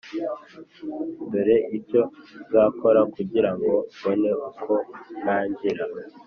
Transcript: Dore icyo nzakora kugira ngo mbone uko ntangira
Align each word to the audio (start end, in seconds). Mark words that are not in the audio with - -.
Dore 1.31 1.57
icyo 1.77 2.01
nzakora 2.47 3.01
kugira 3.13 3.49
ngo 3.57 3.73
mbone 3.95 4.29
uko 4.47 4.73
ntangira 5.21 5.83